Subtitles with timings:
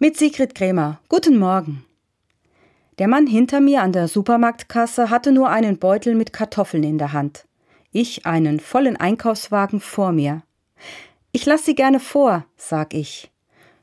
[0.00, 1.00] Mit Sigrid Krämer.
[1.08, 1.84] Guten Morgen.
[3.00, 7.12] Der Mann hinter mir an der Supermarktkasse hatte nur einen Beutel mit Kartoffeln in der
[7.12, 7.48] Hand.
[7.90, 10.44] Ich einen vollen Einkaufswagen vor mir.
[11.32, 13.32] Ich lass Sie gerne vor, sag ich.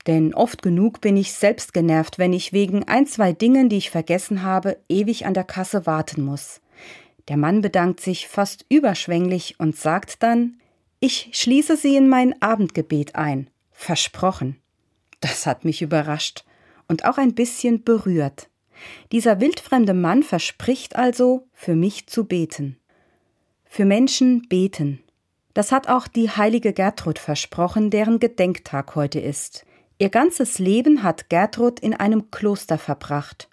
[0.08, 3.90] Denn oft genug bin ich selbst genervt, wenn ich wegen ein, zwei Dingen, die ich
[3.90, 6.62] vergessen habe, ewig an der Kasse warten muss.
[7.28, 10.62] Der Mann bedankt sich fast überschwänglich und sagt dann,
[11.02, 13.50] ich schließe Sie in mein Abendgebet ein.
[13.74, 14.62] Versprochen.
[15.22, 16.44] Das hat mich überrascht
[16.88, 18.50] und auch ein bisschen berührt.
[19.12, 22.78] Dieser wildfremde Mann verspricht also, für mich zu beten.
[23.64, 25.02] Für Menschen beten.
[25.54, 29.66] Das hat auch die heilige Gertrud versprochen, deren Gedenktag heute ist.
[29.98, 33.48] Ihr ganzes Leben hat Gertrud in einem Kloster verbracht.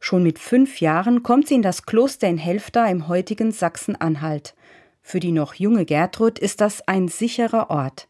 [0.00, 4.54] Schon mit fünf Jahren kommt sie in das Kloster in Helfta im heutigen Sachsen-Anhalt.
[5.02, 8.08] Für die noch junge Gertrud ist das ein sicherer Ort.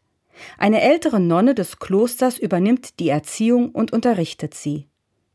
[0.57, 4.87] Eine ältere Nonne des Klosters übernimmt die Erziehung und unterrichtet sie.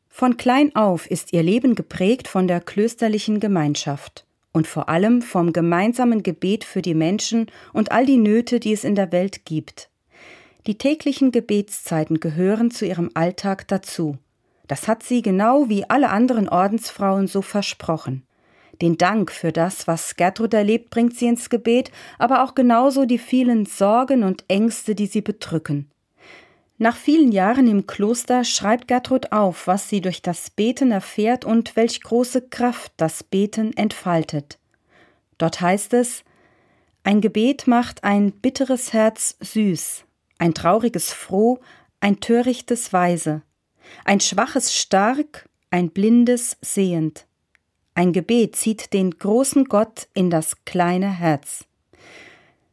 [0.09, 5.53] Von klein auf ist ihr Leben geprägt von der klösterlichen Gemeinschaft und vor allem vom
[5.53, 9.89] gemeinsamen Gebet für die Menschen und all die Nöte, die es in der Welt gibt.
[10.67, 14.19] Die täglichen Gebetszeiten gehören zu ihrem Alltag dazu.
[14.69, 18.25] Das hat sie genau wie alle anderen Ordensfrauen so versprochen.
[18.83, 23.19] Den Dank für das, was Gertrud erlebt, bringt sie ins Gebet, aber auch genauso die
[23.19, 25.89] vielen Sorgen und Ängste, die sie bedrücken.
[26.79, 31.77] Nach vielen Jahren im Kloster schreibt Gertrud auf, was sie durch das Beten erfährt und
[31.77, 34.59] welch große Kraft das Beten entfaltet.
[35.39, 36.25] Dort heißt es
[37.05, 40.05] Ein Gebet macht ein bitteres Herz süß,
[40.39, 41.61] ein trauriges froh,
[42.01, 43.43] ein törichtes weise,
[44.05, 47.27] ein schwaches stark, ein blindes sehend.
[47.95, 51.65] Ein Gebet zieht den großen Gott in das kleine Herz.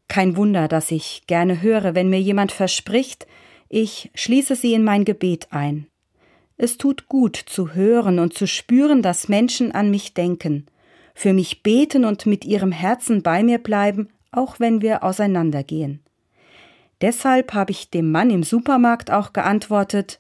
[0.07, 3.27] Kein Wunder, dass ich gerne höre, wenn mir jemand verspricht,
[3.67, 5.87] ich schließe sie in mein Gebet ein.
[6.57, 10.65] Es tut gut zu hören und zu spüren, dass Menschen an mich denken,
[11.13, 16.01] für mich beten und mit ihrem Herzen bei mir bleiben, auch wenn wir auseinandergehen.
[17.01, 20.19] Deshalb habe ich dem Mann im Supermarkt auch geantwortet,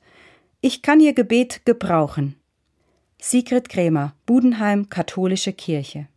[0.61, 2.38] ich kann Ihr Gebet gebrauchen.
[3.21, 6.07] Sigrid Krämer, Budenheim, Katholische Kirche.